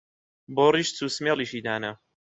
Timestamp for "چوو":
0.97-1.13